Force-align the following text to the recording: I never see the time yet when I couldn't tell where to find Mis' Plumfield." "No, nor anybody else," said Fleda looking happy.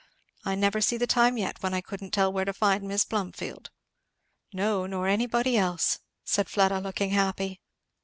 I 0.43 0.55
never 0.55 0.81
see 0.81 0.97
the 0.97 1.05
time 1.05 1.37
yet 1.37 1.61
when 1.61 1.75
I 1.75 1.79
couldn't 1.81 2.09
tell 2.09 2.33
where 2.33 2.43
to 2.43 2.53
find 2.53 2.85
Mis' 2.85 3.05
Plumfield." 3.05 3.69
"No, 4.51 4.87
nor 4.87 5.05
anybody 5.07 5.55
else," 5.55 5.99
said 6.23 6.49
Fleda 6.49 6.79
looking 6.79 7.11
happy. 7.11 7.61